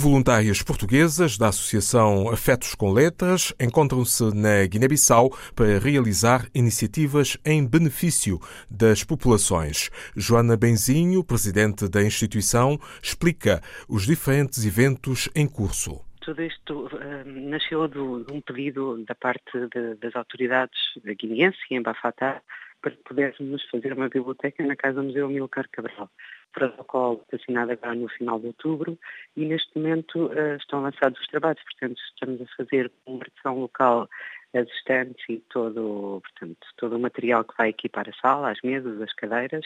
Voluntárias 0.00 0.62
portuguesas 0.62 1.36
da 1.36 1.48
Associação 1.48 2.30
Afetos 2.30 2.74
com 2.74 2.90
Letras 2.90 3.52
encontram-se 3.60 4.34
na 4.34 4.66
Guiné-Bissau 4.66 5.28
para 5.54 5.78
realizar 5.78 6.48
iniciativas 6.54 7.36
em 7.44 7.68
benefício 7.68 8.40
das 8.70 9.04
populações. 9.04 9.90
Joana 10.16 10.56
Benzinho, 10.56 11.22
presidente 11.22 11.86
da 11.86 12.02
instituição, 12.02 12.78
explica 13.02 13.60
os 13.86 14.06
diferentes 14.06 14.64
eventos 14.64 15.28
em 15.36 15.46
curso. 15.46 16.00
Tudo 16.22 16.42
isto 16.44 16.86
uh, 16.86 17.50
nasceu 17.50 17.86
de 17.86 17.98
um 17.98 18.40
pedido 18.40 19.04
da 19.04 19.14
parte 19.14 19.52
de, 19.52 19.96
das 19.96 20.16
autoridades 20.16 20.78
guineenses 21.18 21.60
em 21.70 21.82
Bafatá 21.82 22.40
para 22.80 22.92
que 22.92 23.02
pudéssemos 23.02 23.62
fazer 23.70 23.92
uma 23.92 24.08
biblioteca 24.08 24.64
na 24.64 24.76
Casa 24.76 25.02
Museu 25.02 25.28
Milcar 25.28 25.68
Cabral 25.70 26.10
protocolo 26.52 27.24
assinado 27.32 27.72
agora 27.72 27.94
no 27.94 28.08
final 28.08 28.38
de 28.40 28.48
outubro 28.48 28.98
e 29.36 29.44
neste 29.44 29.78
momento 29.78 30.26
uh, 30.26 30.56
estão 30.56 30.82
lançados 30.82 31.20
os 31.20 31.26
trabalhos, 31.28 31.62
portanto 31.62 32.00
estamos 32.12 32.40
a 32.42 32.56
fazer 32.56 32.90
conversão 33.04 33.60
local 33.60 34.08
as 34.52 34.68
estantes 34.68 35.24
e 35.28 35.38
todo, 35.48 36.20
portanto, 36.22 36.58
todo 36.76 36.96
o 36.96 37.00
material 37.00 37.44
que 37.44 37.56
vai 37.56 37.68
equipar 37.68 38.08
a 38.08 38.12
sala, 38.20 38.50
as 38.50 38.60
mesas, 38.62 39.00
as 39.00 39.12
cadeiras 39.14 39.64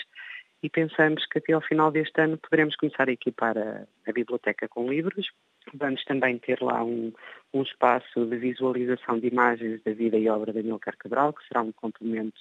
e 0.63 0.69
pensamos 0.69 1.27
que 1.27 1.39
até 1.39 1.53
ao 1.53 1.61
final 1.61 1.91
deste 1.91 2.19
ano 2.21 2.39
poderemos 2.39 2.77
começar 2.77 3.09
a 3.09 3.13
equipar 3.13 3.57
a, 3.57 3.87
a 4.07 4.13
biblioteca 4.13 4.69
com 4.69 4.89
livros. 4.89 5.31
Vamos 5.75 6.03
também 6.05 6.39
ter 6.39 6.61
lá 6.63 6.83
um, 6.83 7.13
um 7.53 7.63
espaço 7.63 8.25
de 8.25 8.37
visualização 8.37 9.19
de 9.19 9.29
imagens 9.29 9.83
da 9.83 9.93
vida 9.93 10.17
e 10.17 10.29
obra 10.29 10.53
de 10.53 10.61
Amilcar 10.61 10.97
Cabral, 10.99 11.33
que 11.33 11.47
será 11.47 11.63
um 11.63 11.73
complemento 11.73 12.41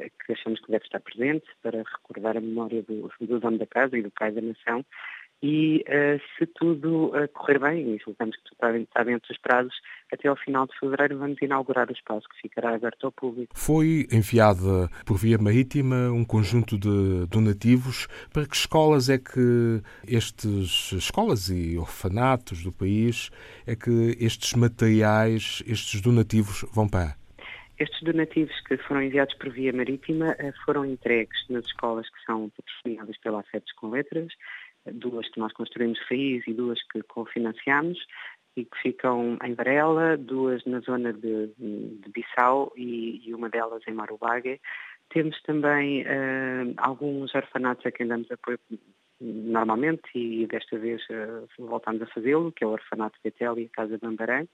que 0.00 0.32
achamos 0.32 0.60
que 0.60 0.70
deve 0.70 0.84
estar 0.84 1.00
presente 1.00 1.46
para 1.62 1.82
recordar 1.82 2.36
a 2.36 2.40
memória 2.40 2.82
do, 2.82 3.10
do 3.20 3.40
dono 3.40 3.58
da 3.58 3.66
casa 3.66 3.96
e 3.96 4.02
do 4.02 4.10
pai 4.10 4.32
da 4.32 4.40
nação. 4.40 4.84
E 5.42 5.84
uh, 5.88 6.20
se 6.38 6.46
tudo 6.46 7.06
uh, 7.06 7.28
correr 7.32 7.58
bem, 7.58 7.96
e 7.96 7.98
julgamos 7.98 8.36
que 8.36 8.44
tudo 8.44 8.76
está 8.78 9.02
dentro 9.02 9.26
dos 9.26 9.38
prazos, 9.38 9.74
até 10.12 10.28
ao 10.28 10.36
final 10.36 10.68
de 10.68 10.78
fevereiro 10.78 11.18
vamos 11.18 11.36
inaugurar 11.42 11.88
o 11.90 11.92
espaço 11.92 12.28
que 12.28 12.42
ficará 12.42 12.76
aberto 12.76 13.06
ao 13.06 13.10
público. 13.10 13.52
Foi 13.52 14.06
enviada 14.12 14.88
por 15.04 15.18
via 15.18 15.38
marítima 15.38 16.12
um 16.12 16.24
conjunto 16.24 16.78
de 16.78 17.26
donativos. 17.26 18.06
Para 18.32 18.46
que 18.46 18.54
escolas 18.54 19.08
é 19.08 19.18
que 19.18 19.82
estes 20.06 20.92
escolas 20.92 21.48
e 21.48 21.76
orfanatos 21.76 22.62
do 22.62 22.72
país 22.72 23.28
é 23.66 23.74
que 23.74 24.16
estes 24.20 24.54
materiais, 24.54 25.60
estes 25.66 26.00
donativos 26.00 26.64
vão 26.72 26.88
para? 26.88 27.16
Estes 27.82 28.00
donativos 28.02 28.54
que 28.60 28.76
foram 28.76 29.02
enviados 29.02 29.34
por 29.34 29.50
via 29.50 29.72
marítima 29.72 30.36
eh, 30.38 30.52
foram 30.64 30.84
entregues 30.84 31.36
nas 31.48 31.64
escolas 31.64 32.08
que 32.08 32.24
são 32.24 32.48
patrocinadas 32.50 33.18
pela 33.18 33.40
Afetos 33.40 33.72
com 33.72 33.90
Letras, 33.90 34.32
duas 34.86 35.28
que 35.28 35.40
nós 35.40 35.52
construímos 35.52 35.98
raiz 36.08 36.46
e 36.46 36.54
duas 36.54 36.80
que 36.92 37.02
cofinanciamos 37.02 37.98
e 38.56 38.64
que 38.64 38.78
ficam 38.80 39.36
em 39.42 39.54
Varela, 39.54 40.16
duas 40.16 40.64
na 40.64 40.78
zona 40.78 41.12
de, 41.12 41.48
de 41.58 42.08
Bissau 42.14 42.72
e, 42.76 43.20
e, 43.26 43.34
uma 43.34 43.48
delas 43.48 43.82
em 43.88 43.94
Marubague. 43.94 44.60
Temos 45.08 45.42
também 45.42 46.02
uh, 46.02 46.74
alguns 46.76 47.34
orfanatos 47.34 47.84
a 47.84 47.90
quem 47.90 48.06
damos 48.06 48.30
apoio 48.30 48.60
normalmente 49.20 50.08
e 50.14 50.46
desta 50.46 50.78
vez 50.78 51.02
uh, 51.10 51.48
voltamos 51.58 52.00
a 52.02 52.06
fazê-lo, 52.06 52.52
que 52.52 52.62
é 52.62 52.66
o 52.66 52.70
Orfanato 52.70 53.18
Betel 53.24 53.58
e 53.58 53.64
a 53.64 53.76
Casa 53.76 53.98
de 53.98 54.06
Ambarã 54.06 54.46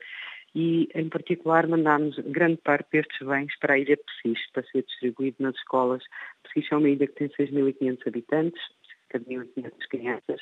e, 0.54 0.88
em 0.94 1.08
particular, 1.08 1.66
mandámos 1.66 2.18
grande 2.18 2.58
parte 2.58 2.88
destes 2.92 3.26
bens 3.26 3.52
para 3.58 3.74
a 3.74 3.78
ilha 3.78 3.96
de 3.96 4.02
Pessis, 4.02 4.50
para 4.52 4.62
ser 4.64 4.82
distribuído 4.82 5.36
nas 5.40 5.54
escolas. 5.56 6.02
Pessis 6.42 6.70
é 6.72 6.76
uma 6.76 6.88
ilha 6.88 7.06
que 7.06 7.14
tem 7.14 7.28
6.500 7.28 8.06
habitantes, 8.06 8.62
cerca 9.10 9.18
de 9.20 9.36
1.500 9.36 9.72
crianças. 9.90 10.40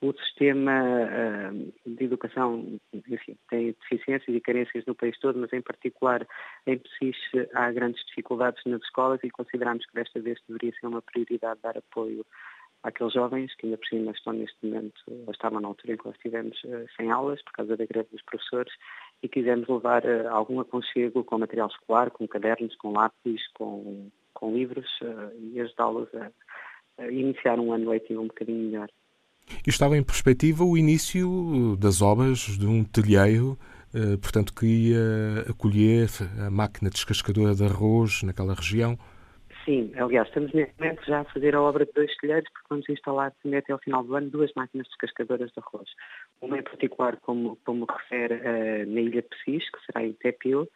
O 0.00 0.12
sistema 0.12 0.82
uh, 0.82 1.72
de 1.86 2.04
educação 2.04 2.78
enfim, 2.92 3.38
tem 3.48 3.74
deficiências 3.80 4.36
e 4.36 4.40
carências 4.40 4.84
no 4.86 4.94
país 4.94 5.18
todo, 5.18 5.38
mas 5.38 5.52
em 5.52 5.62
particular 5.62 6.26
em 6.66 6.78
Pessis 6.78 7.16
há 7.54 7.70
grandes 7.72 8.04
dificuldades 8.06 8.62
nas 8.66 8.82
escolas 8.82 9.20
e 9.22 9.30
consideramos 9.30 9.86
que 9.86 9.94
desta 9.94 10.20
vez 10.20 10.38
deveria 10.46 10.72
ser 10.78 10.88
uma 10.88 11.00
prioridade 11.00 11.60
dar 11.62 11.78
apoio 11.78 12.26
àqueles 12.82 13.14
jovens 13.14 13.54
que 13.56 13.66
ainda 13.66 13.78
por 13.78 13.86
cima 13.86 14.12
estão 14.12 14.34
neste 14.34 14.56
momento, 14.62 15.00
ou 15.08 15.32
estavam 15.32 15.60
na 15.60 15.68
altura 15.68 15.94
em 15.94 15.96
que 15.96 16.04
nós 16.04 16.16
estivemos 16.16 16.62
uh, 16.64 16.86
sem 16.96 17.10
aulas 17.10 17.42
por 17.42 17.52
causa 17.52 17.76
da 17.76 17.86
greve 17.86 18.08
dos 18.12 18.22
professores 18.22 18.72
e 19.24 19.28
quisemos 19.28 19.66
levar 19.66 20.04
uh, 20.04 20.28
algum 20.28 20.60
aconchego 20.60 21.24
com 21.24 21.38
material 21.38 21.68
escolar, 21.68 22.10
com 22.10 22.28
cadernos, 22.28 22.76
com 22.76 22.92
lápis, 22.92 23.40
com, 23.54 24.10
com 24.34 24.54
livros 24.54 24.86
uh, 25.00 25.32
e 25.40 25.58
ajudá-los 25.62 26.08
a, 26.14 26.30
a, 26.98 27.10
iniciar 27.10 27.58
um 27.58 27.72
ano 27.72 27.88
letivo 27.88 28.20
um 28.20 28.26
bocadinho 28.26 28.66
melhor. 28.66 28.90
E 29.66 29.70
estava 29.70 29.96
em 29.96 30.02
perspectiva 30.02 30.62
o 30.62 30.76
início 30.76 31.74
das 31.80 32.02
obras 32.02 32.38
de 32.40 32.66
um 32.66 32.82
telheiro, 32.82 33.58
portanto, 34.22 34.54
que 34.54 34.64
ia 34.64 35.44
acolher 35.50 36.08
a 36.46 36.50
máquina 36.50 36.88
descascadora 36.88 37.54
de 37.54 37.62
arroz 37.62 38.22
naquela 38.22 38.54
região. 38.54 38.98
Sim, 39.64 39.92
aliás, 39.96 40.28
estamos 40.28 40.52
neste 40.52 40.78
momento 40.78 41.02
já 41.06 41.20
a 41.20 41.24
fazer 41.24 41.54
a 41.54 41.62
obra 41.62 41.86
de 41.86 41.92
dois 41.92 42.14
telheiros, 42.18 42.50
porque 42.52 42.66
vamos 42.68 42.88
instalar 42.88 43.32
também 43.42 43.58
até 43.58 43.72
ao 43.72 43.78
final 43.78 44.04
do 44.04 44.14
ano 44.14 44.28
duas 44.28 44.52
máquinas 44.54 44.86
descascadoras 44.88 45.50
de 45.52 45.58
arroz. 45.58 45.88
Uma 46.42 46.58
em 46.58 46.62
particular, 46.62 47.16
como, 47.20 47.56
como 47.64 47.86
refere, 47.86 48.34
uh, 48.34 48.86
na 48.86 49.00
Ilha 49.00 49.22
de 49.22 49.28
Pessis, 49.28 49.70
que 49.70 49.86
será 49.86 50.04
em 50.04 50.12
Tepil, 50.12 50.68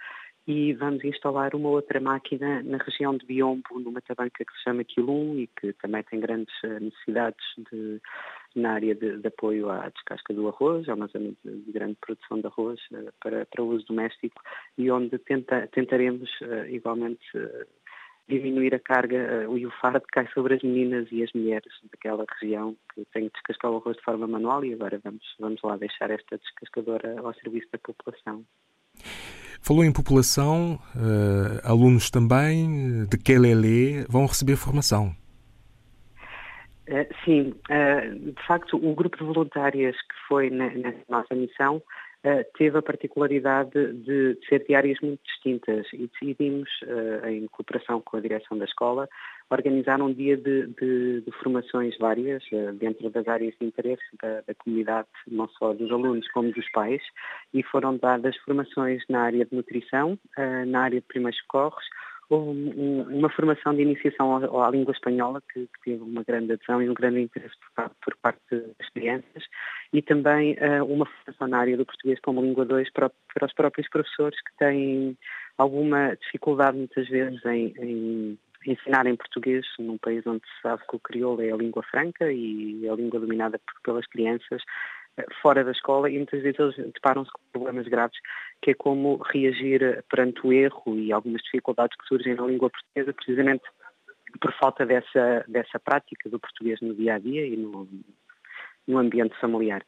e 0.47 0.72
vamos 0.72 1.04
instalar 1.04 1.54
uma 1.54 1.69
outra 1.69 2.00
máquina 2.00 2.62
na 2.62 2.78
região 2.78 3.15
de 3.15 3.27
Biombo, 3.27 3.78
numa 3.78 4.00
tabanca 4.00 4.43
que 4.43 4.53
se 4.54 4.62
chama 4.62 4.82
Quilum 4.84 5.38
e 5.38 5.47
que 5.48 5.75
também 5.75 6.03
tem 6.04 6.21
grandes 6.21 6.54
eh, 6.65 6.81
necessidades 6.81 7.44
de, 7.71 8.00
na 8.56 8.72
área 8.72 8.94
de, 8.94 9.19
de, 9.19 9.28
apoio 9.28 9.69
à 9.69 9.91
descasca 9.91 10.32
do 10.32 10.48
arroz, 10.48 10.88
é 10.88 10.94
uma 10.94 11.09
zona 11.09 11.32
de, 11.44 11.60
de 11.60 11.72
grande 11.72 11.98
produção 12.00 12.41
de 12.41 12.47
arroz 12.47 12.81
uh, 12.93 13.12
para, 13.22 13.44
para 13.44 13.62
uso 13.62 13.84
doméstico 13.84 14.41
e 14.78 14.91
onde 14.91 15.19
tenta, 15.19 15.66
tentaremos 15.66 16.31
igualmente 16.71 17.28
diminuir 18.28 18.75
a 18.75 18.78
carga 18.78 19.44
e 19.56 19.66
o 19.66 19.71
fardo 19.81 20.00
que 20.00 20.12
cai 20.12 20.28
sobre 20.34 20.55
as 20.55 20.62
meninas 20.62 21.09
e 21.11 21.22
as 21.22 21.33
mulheres 21.33 21.72
daquela 21.91 22.25
região 22.41 22.77
que 22.94 23.05
têm 23.12 23.25
que 23.25 23.34
descascar 23.34 23.71
o 23.71 23.77
arroz 23.78 23.97
de 23.97 24.03
forma 24.03 24.27
manual 24.27 24.65
e 24.65 24.75
agora 24.75 25.00
vamos, 25.03 25.25
vamos 25.41 25.61
lá 25.62 25.77
deixar 25.77 26.11
esta 26.11 26.37
descascadora 26.37 27.19
ao 27.21 27.34
serviço 27.34 27.69
da 27.72 27.78
população. 27.78 28.44
Falou 29.62 29.84
em 29.84 29.93
população, 29.93 30.78
uh, 30.94 31.69
alunos 31.69 32.11
também 32.11 33.06
de 33.06 33.19
Quelele 33.19 34.05
vão 34.09 34.27
receber 34.27 34.56
formação. 34.56 35.15
Uh, 36.89 37.15
sim, 37.25 37.55
uh, 37.71 38.33
de 38.33 38.47
facto 38.47 38.77
o 38.77 38.95
grupo 38.95 39.16
de 39.19 39.25
voluntárias 39.25 39.97
que 39.97 40.15
foi 40.28 40.50
na, 40.50 40.71
na 40.75 40.95
nossa 41.09 41.34
missão 41.34 41.83
teve 42.56 42.77
a 42.79 42.83
particularidade 42.83 43.71
de, 43.71 44.34
de, 44.34 44.47
ser 44.49 44.65
de 44.67 44.75
áreas 44.75 44.99
muito 45.01 45.21
distintas 45.25 45.87
e 45.93 46.09
decidimos, 46.09 46.69
uh, 46.83 47.27
em 47.29 47.47
cooperação 47.47 48.01
com 48.01 48.17
a 48.17 48.21
direção 48.21 48.59
da 48.59 48.65
escola, 48.65 49.09
organizar 49.51 50.03
um 50.03 50.12
dia 50.12 50.37
de, 50.37 50.67
de, 50.67 51.21
de 51.21 51.33
formações 51.43 51.97
várias 51.99 52.43
uh, 52.53 52.73
dentro 52.75 53.09
das 53.11 53.27
áreas 53.28 53.55
de 53.61 53.67
interesse 53.67 54.03
da, 54.21 54.41
da, 54.41 54.55
comunidade, 54.55 55.09
não 55.28 55.49
só 55.49 55.73
dos 55.73 55.91
alunos 55.91 56.28
como 56.33 56.53
dos 56.53 56.69
pais, 56.73 57.03
e 57.55 57.62
foram 57.62 57.97
dadas 57.97 58.37
formações 58.39 59.03
na 59.09 59.23
área 59.23 59.45
de 59.45 59.55
nutrição, 59.55 60.19
na 60.67 60.81
área 60.83 61.01
de 61.01 61.07
primeiros 61.07 61.39
socorros, 61.41 61.84
houve 62.31 62.72
uma 63.11 63.31
formação 63.31 63.75
de 63.75 63.83
iniciação 63.83 64.37
à, 64.61 64.71
língua 64.71 64.93
espanhola 64.93 65.43
que, 65.53 65.69
teve 65.84 66.03
uma 66.03 66.22
grande 66.22 66.53
adesão 66.53 66.83
e 66.83 66.89
um 66.89 66.94
grande 66.94 67.21
interesse 67.21 67.55
por, 67.75 68.16
parte 68.16 68.39
das 68.50 68.91
crianças 68.91 69.44
e 69.93 70.03
também 70.03 70.55
uh, 70.55 70.84
uma 70.84 71.06
formação 71.06 71.49
na 71.49 71.59
área 71.59 71.77
do 71.77 71.87
português 71.87 72.21
como 72.21 72.43
língua 72.43 72.65
2 72.65 72.93
para, 72.93 73.11
para, 73.34 73.47
os 73.47 73.55
próprios 73.55 73.89
professores 73.89 74.39
que 74.43 74.56
têm 74.59 75.16
alguma 75.56 76.15
dificuldade 76.16 76.77
muitas 76.77 77.09
vezes 77.09 77.45
em, 77.47 77.75
em 77.78 78.39
ensinar 78.66 79.07
em 79.07 79.16
português 79.16 79.65
num 79.78 79.98
país 79.98 80.27
onde 80.27 80.41
se 80.41 80.63
sabe 80.63 80.83
que 80.89 80.97
o 80.97 81.01
crioulo 81.01 81.41
é 81.42 81.51
a 81.51 81.57
língua 81.57 81.83
franca 81.84 82.30
e 82.30 82.86
a 82.89 82.95
língua 82.95 83.21
dominada 83.21 83.60
pelas 83.83 84.07
crianças 84.07 84.63
fora 85.42 85.65
da 85.65 85.72
escola 85.72 86.10
e 86.10 86.16
muitas 86.16 86.42
vezes 86.42 86.59
eles 86.59 86.76
deparam-se 86.92 87.30
com 87.32 87.41
problemas 87.53 87.86
graves, 87.86 88.18
que 88.62 88.72
é 88.72 88.74
como 88.74 89.16
reagir 89.16 90.04
perante 90.10 90.47
o 90.47 90.53
erro 90.53 90.97
e 90.97 91.12
algumas 91.12 91.42
dificuldades 91.42 91.97
que 91.97 92.06
surgem 92.06 92.34
na 92.34 92.47
língua 92.47 92.70
portuguesa, 92.70 93.12
precisamente 93.12 93.65
por 94.41 94.53
falta 94.54 94.84
dessa, 94.84 95.44
dessa 95.48 95.78
prática 95.78 96.28
do 96.28 96.38
português 96.38 96.80
no 96.80 96.94
dia 96.94 97.15
a 97.15 97.18
dia 97.18 97.47
e 97.47 97.56
no, 97.56 97.88
no 98.89 98.99
ambiente 98.99 99.39
familiar. 99.39 99.85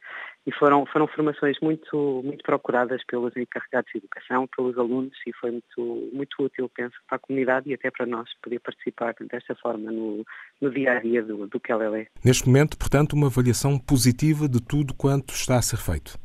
E 0.46 0.52
foram, 0.52 0.86
foram 0.86 1.06
formações 1.06 1.56
muito, 1.60 2.22
muito 2.24 2.42
procuradas 2.42 3.02
pelos 3.06 3.36
encarregados 3.36 3.90
de 3.92 3.98
educação, 3.98 4.46
pelos 4.56 4.78
alunos, 4.78 5.16
e 5.26 5.32
foi 5.34 5.50
muito, 5.50 6.10
muito 6.12 6.42
útil, 6.42 6.70
penso, 6.74 6.94
para 7.06 7.16
a 7.16 7.18
comunidade 7.18 7.68
e 7.68 7.74
até 7.74 7.90
para 7.90 8.06
nós 8.06 8.28
poder 8.42 8.58
participar 8.60 9.14
desta 9.20 9.54
forma 9.56 9.90
no, 9.90 10.24
no 10.60 10.70
dia 10.70 10.92
a 10.92 11.00
dia 11.00 11.22
do, 11.22 11.46
do 11.46 11.60
é. 11.94 12.06
Neste 12.24 12.46
momento, 12.46 12.78
portanto, 12.78 13.12
uma 13.12 13.26
avaliação 13.26 13.78
positiva 13.78 14.48
de 14.48 14.62
tudo 14.62 14.94
quanto 14.94 15.34
está 15.34 15.56
a 15.58 15.62
ser 15.62 15.76
feito. 15.76 16.18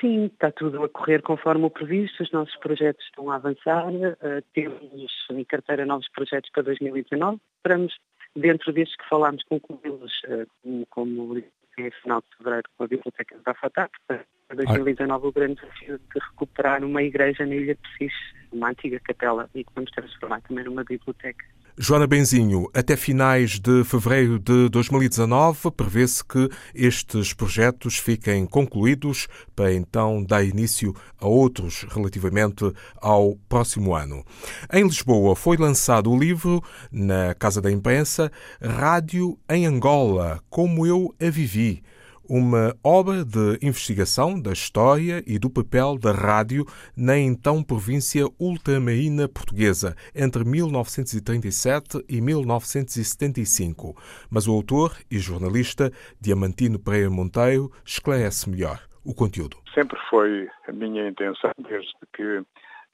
Sim, 0.00 0.26
está 0.26 0.50
tudo 0.50 0.82
a 0.82 0.88
correr 0.88 1.22
conforme 1.22 1.64
o 1.66 1.70
previsto, 1.70 2.22
os 2.22 2.32
nossos 2.32 2.56
projetos 2.56 3.04
estão 3.04 3.30
a 3.30 3.36
avançar, 3.36 3.92
uh, 3.92 4.42
temos 4.54 5.12
em 5.30 5.44
carteira 5.44 5.84
novos 5.84 6.08
projetos 6.08 6.50
para 6.50 6.62
2019, 6.62 7.38
esperamos, 7.56 7.94
dentro 8.34 8.72
destes 8.72 8.96
que 8.96 9.08
falámos, 9.08 9.44
concluí-los 9.44 10.12
uh, 10.24 10.46
como, 10.62 10.86
como 10.86 11.42
em 11.86 11.90
final 12.02 12.20
de 12.20 12.36
fevereiro 12.36 12.68
com 12.76 12.84
a 12.84 12.88
Biblioteca 12.88 13.36
de 13.36 13.42
Bafatá, 13.42 13.90
para 14.06 14.24
2019 14.54 15.26
o 15.26 15.32
grande 15.32 15.54
desafio 15.54 15.98
de 15.98 16.20
recuperar 16.20 16.84
uma 16.84 17.02
igreja 17.02 17.46
na 17.46 17.54
Ilha 17.54 17.74
de 17.74 17.80
Psis, 17.80 18.12
uma 18.52 18.70
antiga 18.70 19.00
capela, 19.00 19.48
e 19.54 19.64
que 19.64 19.72
vamos 19.74 19.90
transformar 19.90 20.40
também 20.42 20.64
numa 20.64 20.84
biblioteca. 20.84 21.44
Joana 21.82 22.06
Benzinho, 22.06 22.68
até 22.74 22.94
finais 22.94 23.58
de 23.58 23.82
fevereiro 23.84 24.38
de 24.38 24.68
2019, 24.68 25.70
prevê-se 25.70 26.22
que 26.22 26.50
estes 26.74 27.32
projetos 27.32 27.96
fiquem 27.96 28.44
concluídos 28.44 29.26
para 29.56 29.72
então 29.72 30.22
dar 30.22 30.44
início 30.44 30.94
a 31.18 31.26
outros 31.26 31.86
relativamente 31.88 32.70
ao 32.96 33.34
próximo 33.48 33.94
ano. 33.94 34.22
Em 34.70 34.82
Lisboa 34.82 35.34
foi 35.34 35.56
lançado 35.56 36.12
o 36.12 36.18
livro, 36.18 36.62
na 36.92 37.32
Casa 37.32 37.62
da 37.62 37.72
Imprensa, 37.72 38.30
Rádio 38.60 39.38
em 39.48 39.64
Angola, 39.64 40.38
Como 40.50 40.86
Eu 40.86 41.14
a 41.18 41.30
Vivi 41.30 41.82
uma 42.30 42.76
obra 42.84 43.24
de 43.24 43.58
investigação 43.60 44.40
da 44.40 44.52
história 44.52 45.20
e 45.26 45.36
do 45.36 45.50
papel 45.50 45.98
da 45.98 46.12
rádio 46.12 46.64
na 46.96 47.18
então 47.18 47.60
província 47.60 48.24
ultramarina 48.38 49.28
portuguesa 49.28 49.96
entre 50.14 50.44
1937 50.44 52.04
e 52.08 52.20
1975. 52.20 53.96
Mas 54.30 54.46
o 54.46 54.52
autor 54.52 54.96
e 55.10 55.18
jornalista 55.18 55.90
Diamantino 56.20 56.78
Pereira 56.78 57.10
Monteiro 57.10 57.72
esclarece 57.84 58.48
melhor 58.48 58.80
o 59.04 59.12
conteúdo. 59.12 59.56
Sempre 59.74 59.98
foi 60.08 60.48
a 60.68 60.72
minha 60.72 61.08
intenção, 61.08 61.50
desde 61.58 61.92
que 62.14 62.22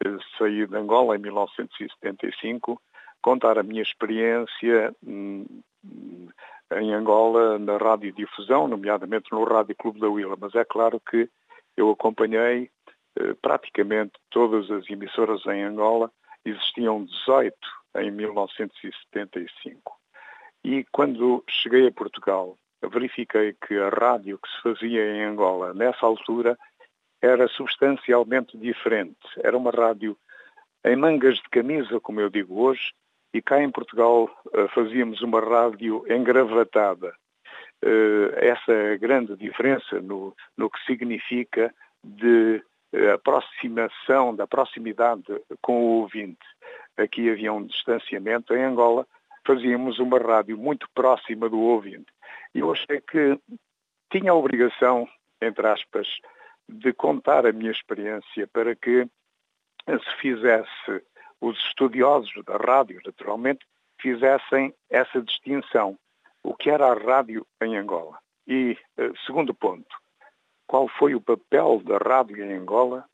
eh, 0.06 0.16
saí 0.38 0.66
de 0.66 0.74
Angola 0.74 1.14
em 1.14 1.18
1975, 1.18 2.80
contar 3.20 3.58
a 3.58 3.62
minha 3.62 3.82
experiência 3.82 4.94
hum, 5.06 5.44
em 6.72 6.92
Angola 6.92 7.58
na 7.58 7.76
radiodifusão, 7.76 8.66
nomeadamente 8.66 9.30
no 9.30 9.44
Rádio 9.44 9.76
Clube 9.76 10.00
da 10.00 10.08
Willa, 10.08 10.36
mas 10.38 10.54
é 10.54 10.64
claro 10.64 11.00
que 11.00 11.28
eu 11.76 11.90
acompanhei 11.90 12.70
eh, 13.18 13.34
praticamente 13.40 14.12
todas 14.30 14.70
as 14.70 14.88
emissoras 14.90 15.44
em 15.46 15.62
Angola, 15.62 16.10
existiam 16.44 17.04
18 17.04 17.54
em 17.98 18.10
1975. 18.10 19.96
E 20.64 20.84
quando 20.92 21.44
cheguei 21.48 21.86
a 21.88 21.92
Portugal, 21.92 22.58
verifiquei 22.82 23.54
que 23.66 23.78
a 23.78 23.88
rádio 23.88 24.38
que 24.38 24.48
se 24.48 24.62
fazia 24.62 25.14
em 25.14 25.24
Angola 25.24 25.72
nessa 25.72 26.04
altura 26.04 26.58
era 27.22 27.48
substancialmente 27.48 28.56
diferente. 28.58 29.16
Era 29.38 29.56
uma 29.56 29.70
rádio 29.70 30.16
em 30.84 30.96
mangas 30.96 31.36
de 31.36 31.48
camisa, 31.50 32.00
como 32.00 32.20
eu 32.20 32.28
digo 32.28 32.60
hoje, 32.60 32.92
e 33.32 33.42
cá 33.42 33.62
em 33.62 33.70
Portugal 33.70 34.24
uh, 34.24 34.68
fazíamos 34.74 35.20
uma 35.22 35.40
rádio 35.40 36.04
engravatada. 36.08 37.14
Uh, 37.84 38.32
essa 38.36 38.96
grande 38.98 39.36
diferença 39.36 40.00
no, 40.00 40.34
no 40.56 40.70
que 40.70 40.82
significa 40.84 41.74
de 42.02 42.62
uh, 42.92 43.12
aproximação, 43.14 44.34
da 44.34 44.46
proximidade 44.46 45.24
com 45.60 45.82
o 45.82 46.00
ouvinte. 46.00 46.46
Aqui 46.96 47.30
havia 47.30 47.52
um 47.52 47.64
distanciamento. 47.64 48.54
Em 48.54 48.64
Angola 48.64 49.06
fazíamos 49.46 49.98
uma 49.98 50.18
rádio 50.18 50.56
muito 50.56 50.88
próxima 50.94 51.48
do 51.48 51.60
ouvinte. 51.60 52.06
E 52.54 52.60
eu 52.60 52.72
achei 52.72 53.00
que 53.00 53.38
tinha 54.10 54.32
a 54.32 54.34
obrigação, 54.34 55.08
entre 55.40 55.66
aspas, 55.66 56.08
de 56.68 56.92
contar 56.92 57.46
a 57.46 57.52
minha 57.52 57.70
experiência 57.70 58.46
para 58.48 58.74
que 58.74 59.06
se 59.86 60.16
fizesse 60.20 61.02
os 61.40 61.58
estudiosos 61.66 62.32
da 62.44 62.56
rádio, 62.56 63.00
naturalmente, 63.04 63.66
fizessem 64.00 64.74
essa 64.90 65.20
distinção. 65.22 65.98
O 66.42 66.54
que 66.54 66.70
era 66.70 66.86
a 66.86 66.94
rádio 66.94 67.46
em 67.62 67.76
Angola? 67.76 68.18
E, 68.46 68.78
eh, 68.96 69.12
segundo 69.26 69.52
ponto, 69.52 69.96
qual 70.66 70.88
foi 70.88 71.14
o 71.14 71.20
papel 71.20 71.80
da 71.84 71.98
rádio 71.98 72.44
em 72.44 72.52
Angola 72.54 73.04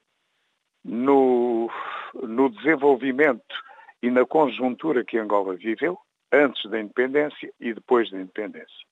no, 0.84 1.70
no 2.14 2.50
desenvolvimento 2.50 3.54
e 4.02 4.10
na 4.10 4.26
conjuntura 4.26 5.04
que 5.04 5.18
Angola 5.18 5.54
viveu, 5.54 5.98
antes 6.32 6.68
da 6.70 6.80
independência 6.80 7.52
e 7.60 7.72
depois 7.72 8.10
da 8.10 8.18
independência. 8.18 8.86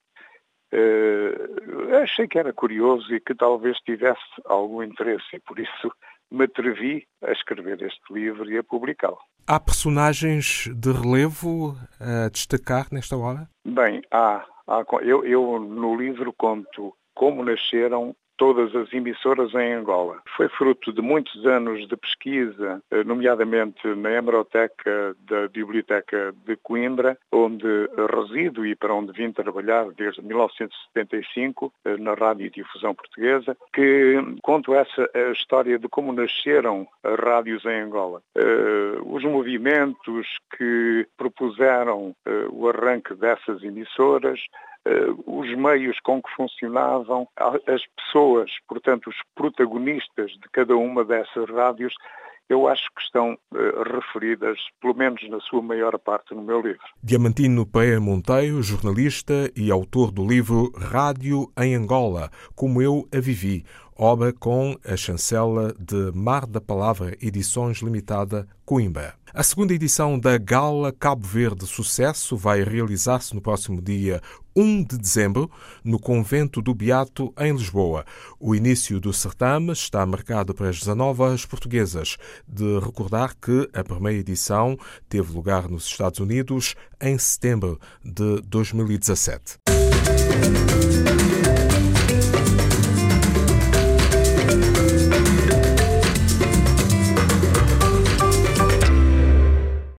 Uh, 0.72 1.96
achei 2.02 2.28
que 2.28 2.38
era 2.38 2.52
curioso 2.52 3.12
e 3.12 3.20
que 3.20 3.34
talvez 3.34 3.76
tivesse 3.78 4.22
algum 4.44 4.82
interesse 4.84 5.34
e 5.34 5.40
por 5.40 5.58
isso 5.58 5.92
me 6.30 6.44
atrevi 6.44 7.06
a 7.22 7.32
escrever 7.32 7.82
este 7.82 8.12
livro 8.12 8.48
e 8.50 8.58
a 8.58 8.62
publicá-lo. 8.62 9.18
Há 9.46 9.58
personagens 9.58 10.68
de 10.74 10.92
relevo 10.92 11.76
a 11.98 12.28
destacar 12.28 12.86
nesta 12.92 13.16
hora? 13.16 13.48
Bem, 13.66 14.02
há. 14.12 14.44
há 14.66 14.84
eu, 15.02 15.24
eu 15.24 15.58
no 15.58 15.96
livro 15.96 16.32
conto 16.32 16.94
como 17.14 17.44
nasceram 17.44 18.14
todas 18.40 18.74
as 18.74 18.90
emissoras 18.94 19.52
em 19.52 19.74
Angola. 19.74 20.22
Foi 20.34 20.48
fruto 20.48 20.94
de 20.94 21.02
muitos 21.02 21.44
anos 21.44 21.86
de 21.86 21.94
pesquisa, 21.94 22.82
eh, 22.90 23.04
nomeadamente 23.04 23.86
na 23.88 24.10
Hemeroteca 24.12 25.14
da 25.28 25.46
Biblioteca 25.48 26.34
de 26.46 26.56
Coimbra, 26.56 27.18
onde 27.30 27.66
resido 28.10 28.64
e 28.64 28.74
para 28.74 28.94
onde 28.94 29.12
vim 29.12 29.30
trabalhar 29.30 29.90
desde 29.90 30.22
1975 30.22 31.70
eh, 31.84 31.98
na 31.98 32.14
Rádio 32.14 32.46
e 32.46 32.50
Difusão 32.50 32.94
Portuguesa, 32.94 33.54
que 33.74 34.16
conto 34.42 34.74
essa 34.74 35.06
história 35.32 35.78
de 35.78 35.86
como 35.86 36.10
nasceram 36.10 36.88
as 37.04 37.18
rádios 37.18 37.62
em 37.66 37.82
Angola. 37.82 38.22
Eh, 38.34 39.00
os 39.04 39.22
movimentos 39.22 40.26
que 40.56 41.06
propuseram 41.18 42.16
o 42.52 42.68
arranque 42.68 43.14
dessas 43.14 43.62
emissoras, 43.62 44.40
os 45.26 45.54
meios 45.56 45.98
com 46.00 46.22
que 46.22 46.30
funcionavam, 46.34 47.28
as 47.36 47.82
pessoas, 47.96 48.50
portanto, 48.66 49.08
os 49.08 49.16
protagonistas 49.34 50.32
de 50.32 50.48
cada 50.52 50.76
uma 50.76 51.04
dessas 51.04 51.48
rádios, 51.50 51.94
eu 52.50 52.66
acho 52.66 52.82
que 52.96 53.02
estão 53.02 53.38
uh, 53.52 53.94
referidas, 53.94 54.58
pelo 54.80 54.94
menos 54.94 55.22
na 55.30 55.38
sua 55.40 55.62
maior 55.62 55.96
parte, 56.00 56.34
no 56.34 56.42
meu 56.42 56.60
livro. 56.60 56.80
Diamantino 57.00 57.64
Pereira 57.64 58.00
Monteiro, 58.00 58.60
jornalista 58.60 59.50
e 59.54 59.70
autor 59.70 60.10
do 60.10 60.26
livro 60.26 60.72
Rádio 60.76 61.50
em 61.56 61.76
Angola, 61.76 62.28
Como 62.56 62.82
Eu 62.82 63.06
a 63.14 63.20
Vivi, 63.20 63.64
obra 63.96 64.32
com 64.32 64.76
a 64.84 64.96
chancela 64.96 65.72
de 65.78 66.10
Mar 66.12 66.44
da 66.44 66.60
Palavra 66.60 67.16
Edições 67.22 67.78
Limitada, 67.82 68.48
Coimbra. 68.64 69.19
A 69.32 69.44
segunda 69.44 69.72
edição 69.72 70.18
da 70.18 70.36
Gala 70.36 70.92
Cabo 70.92 71.24
Verde 71.24 71.64
Sucesso 71.64 72.36
vai 72.36 72.64
realizar-se 72.64 73.32
no 73.32 73.40
próximo 73.40 73.80
dia 73.80 74.20
1 74.56 74.82
de 74.82 74.98
dezembro, 74.98 75.48
no 75.84 76.00
Convento 76.00 76.60
do 76.60 76.74
Beato, 76.74 77.32
em 77.38 77.52
Lisboa. 77.52 78.04
O 78.40 78.56
início 78.56 78.98
do 78.98 79.12
certame 79.12 79.72
está 79.72 80.04
marcado 80.04 80.52
para 80.52 80.68
as 80.68 80.80
19 80.80 81.22
horas 81.22 81.46
portuguesas. 81.46 82.16
De 82.46 82.80
recordar 82.80 83.36
que 83.36 83.70
a 83.72 83.84
primeira 83.84 84.18
edição 84.18 84.76
teve 85.08 85.32
lugar 85.32 85.68
nos 85.68 85.84
Estados 85.84 86.18
Unidos 86.18 86.74
em 87.00 87.16
setembro 87.16 87.78
de 88.04 88.40
2017. 88.42 89.79